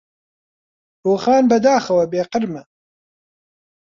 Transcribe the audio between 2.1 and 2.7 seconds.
بێ قرمە